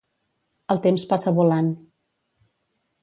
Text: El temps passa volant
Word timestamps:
El 0.75 0.79
temps 0.87 1.05
passa 1.13 1.35
volant 1.41 1.69